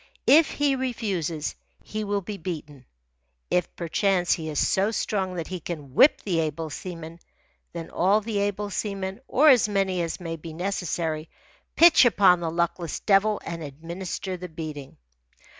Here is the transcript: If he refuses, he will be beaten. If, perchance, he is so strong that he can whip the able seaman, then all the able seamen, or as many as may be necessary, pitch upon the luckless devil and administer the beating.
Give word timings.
If 0.25 0.49
he 0.49 0.75
refuses, 0.75 1.53
he 1.83 2.03
will 2.03 2.21
be 2.23 2.37
beaten. 2.39 2.85
If, 3.51 3.75
perchance, 3.75 4.33
he 4.33 4.49
is 4.49 4.57
so 4.57 4.89
strong 4.89 5.35
that 5.35 5.45
he 5.49 5.59
can 5.59 5.93
whip 5.93 6.23
the 6.23 6.39
able 6.39 6.71
seaman, 6.71 7.19
then 7.71 7.91
all 7.91 8.19
the 8.19 8.39
able 8.39 8.71
seamen, 8.71 9.19
or 9.27 9.49
as 9.49 9.69
many 9.69 10.01
as 10.01 10.19
may 10.19 10.37
be 10.37 10.53
necessary, 10.53 11.29
pitch 11.75 12.03
upon 12.05 12.39
the 12.39 12.49
luckless 12.49 12.99
devil 13.01 13.39
and 13.45 13.61
administer 13.61 14.37
the 14.37 14.49
beating. 14.49 14.97